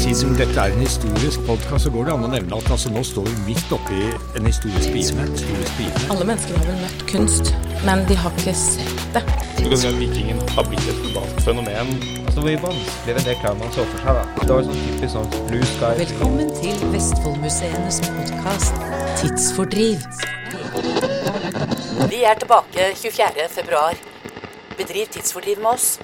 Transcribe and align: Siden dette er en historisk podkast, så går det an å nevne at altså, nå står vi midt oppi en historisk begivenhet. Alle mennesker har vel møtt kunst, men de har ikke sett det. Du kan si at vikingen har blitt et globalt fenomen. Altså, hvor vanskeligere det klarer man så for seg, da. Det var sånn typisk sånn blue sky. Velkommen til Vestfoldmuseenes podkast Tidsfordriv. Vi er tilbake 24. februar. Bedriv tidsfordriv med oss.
Siden 0.00 0.34
dette 0.38 0.60
er 0.60 0.72
en 0.72 0.80
historisk 0.80 1.40
podkast, 1.46 1.84
så 1.84 1.90
går 1.90 2.06
det 2.08 2.12
an 2.14 2.24
å 2.26 2.30
nevne 2.32 2.56
at 2.56 2.70
altså, 2.72 2.90
nå 2.94 3.02
står 3.04 3.26
vi 3.28 3.50
midt 3.50 3.72
oppi 3.74 4.00
en 4.38 4.48
historisk 4.48 4.94
begivenhet. 4.94 5.44
Alle 6.10 6.26
mennesker 6.28 6.56
har 6.56 6.66
vel 6.70 6.80
møtt 6.80 7.04
kunst, 7.10 7.52
men 7.84 8.02
de 8.08 8.16
har 8.18 8.34
ikke 8.40 8.54
sett 8.58 9.04
det. 9.14 9.22
Du 9.58 9.68
kan 9.68 9.82
si 9.82 9.90
at 9.90 10.00
vikingen 10.00 10.40
har 10.54 10.66
blitt 10.70 10.88
et 10.88 10.98
globalt 11.04 11.44
fenomen. 11.44 11.94
Altså, 12.24 12.40
hvor 12.46 12.58
vanskeligere 12.66 13.26
det 13.28 13.38
klarer 13.42 13.60
man 13.60 13.72
så 13.76 13.86
for 13.92 14.02
seg, 14.06 14.18
da. 14.18 14.26
Det 14.40 14.50
var 14.56 14.66
sånn 14.70 14.82
typisk 14.88 15.14
sånn 15.18 15.30
blue 15.52 15.70
sky. 15.76 15.94
Velkommen 16.02 16.52
til 16.62 16.84
Vestfoldmuseenes 16.96 18.02
podkast 18.08 18.84
Tidsfordriv. 19.20 20.29
Vi 22.10 22.24
er 22.26 22.34
tilbake 22.34 22.88
24. 22.98 23.44
februar. 23.54 23.94
Bedriv 24.78 25.06
tidsfordriv 25.14 25.60
med 25.62 25.70
oss. 25.70 26.00